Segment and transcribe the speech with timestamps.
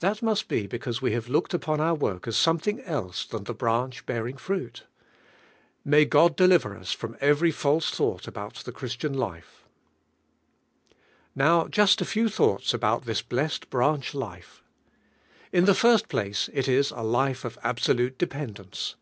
[0.00, 3.54] That must be because we have looked upon nur work as something else than the
[3.54, 4.82] branch bearing fruit.
[5.86, 9.64] May lii.ii deliver us from every false thought about the Chriatian life]
[11.34, 11.98] Now, jus!
[12.02, 12.44] a few Hi.
[12.44, 14.62] iii liis about this blessed lu andi life.
[15.50, 18.96] In tho first place it is a life of absolute dependence.